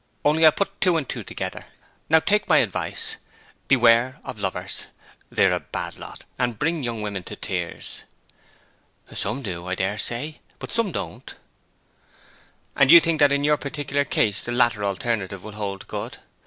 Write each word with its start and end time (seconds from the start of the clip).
Only 0.25 0.47
I 0.47 0.49
put 0.49 0.81
two 0.81 0.97
and 0.97 1.07
two 1.07 1.21
together. 1.23 1.67
Now 2.09 2.19
take 2.19 2.49
my 2.49 2.57
advice. 2.57 3.17
Beware 3.67 4.17
of 4.25 4.39
lovers! 4.39 4.87
They 5.29 5.45
are 5.45 5.51
a 5.51 5.59
bad 5.59 5.95
lot, 5.99 6.23
and 6.39 6.57
bring 6.57 6.81
young 6.81 7.03
women 7.03 7.21
to 7.25 7.35
tears.' 7.35 8.01
'Some 9.13 9.43
do, 9.43 9.67
I 9.67 9.75
dare 9.75 9.99
say. 9.99 10.39
But 10.57 10.71
some 10.71 10.91
don't.' 10.91 11.35
'And 12.75 12.89
you 12.89 12.99
think 12.99 13.19
that 13.19 13.31
in 13.31 13.43
your 13.43 13.57
particular 13.57 14.03
case 14.03 14.41
the 14.41 14.51
latter 14.51 14.83
alternative 14.83 15.43
will 15.43 15.51
hold 15.51 15.87
good? 15.87 16.17